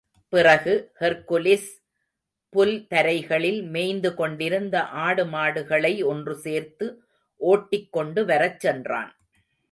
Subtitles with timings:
[0.29, 1.69] பிறகு, ஹெர்க்குலிஸ்,
[2.49, 4.81] புல் தரைகளில் மேய்ந்துகொண்டிருந்த
[4.81, 6.95] ஆடு மாடுகளை ஒன்றுசேர்த்து
[7.35, 9.11] ஓட்டிக் கொண்டு வரச் சென்றான்.